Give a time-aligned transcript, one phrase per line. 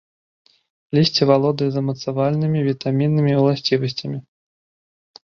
[0.97, 4.17] Лісце валодае замацавальнымі, вітаміннымі ўласцівасцямі.